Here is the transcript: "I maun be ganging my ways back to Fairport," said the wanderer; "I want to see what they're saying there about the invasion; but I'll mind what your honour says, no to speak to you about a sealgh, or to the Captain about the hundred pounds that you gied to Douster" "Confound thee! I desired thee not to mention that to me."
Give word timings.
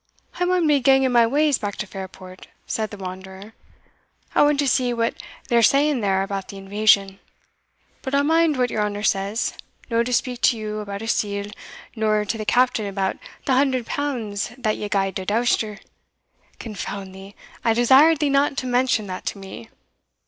"I 0.39 0.45
maun 0.45 0.65
be 0.65 0.79
ganging 0.79 1.11
my 1.11 1.27
ways 1.27 1.59
back 1.59 1.75
to 1.75 1.85
Fairport," 1.85 2.47
said 2.65 2.89
the 2.89 2.97
wanderer; 2.97 3.53
"I 4.33 4.41
want 4.41 4.57
to 4.57 4.67
see 4.67 4.95
what 4.95 5.13
they're 5.47 5.61
saying 5.61 5.99
there 6.01 6.23
about 6.23 6.47
the 6.47 6.57
invasion; 6.57 7.19
but 8.01 8.15
I'll 8.15 8.23
mind 8.23 8.57
what 8.57 8.71
your 8.71 8.81
honour 8.81 9.03
says, 9.03 9.53
no 9.91 10.01
to 10.01 10.11
speak 10.11 10.41
to 10.41 10.57
you 10.57 10.79
about 10.79 11.03
a 11.03 11.07
sealgh, 11.07 11.53
or 11.95 12.25
to 12.25 12.37
the 12.39 12.45
Captain 12.45 12.87
about 12.87 13.17
the 13.45 13.53
hundred 13.53 13.85
pounds 13.85 14.51
that 14.57 14.75
you 14.75 14.89
gied 14.89 15.13
to 15.17 15.25
Douster" 15.27 15.77
"Confound 16.57 17.13
thee! 17.13 17.35
I 17.63 17.73
desired 17.75 18.17
thee 18.17 18.29
not 18.31 18.57
to 18.57 18.65
mention 18.65 19.05
that 19.05 19.27
to 19.27 19.37
me." 19.37 19.69